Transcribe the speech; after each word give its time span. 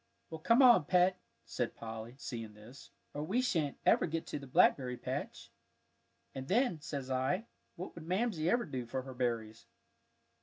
"Well, 0.31 0.39
come 0.39 0.63
on, 0.63 0.85
Pet," 0.85 1.19
said 1.45 1.75
Polly, 1.75 2.15
seeing 2.17 2.55
this, 2.55 2.89
"or 3.13 3.21
we 3.23 3.39
shan't 3.39 3.77
ever 3.85 4.07
get 4.07 4.25
to 4.25 4.39
the 4.39 4.47
blackberry 4.47 4.97
patch; 4.97 5.51
and 6.33 6.47
then, 6.47 6.81
says 6.81 7.11
I, 7.11 7.45
what 7.75 7.93
would 7.93 8.07
Mamsie 8.07 8.49
ever 8.49 8.65
do 8.65 8.87
for 8.87 9.03
her 9.03 9.13
berries!" 9.13 9.67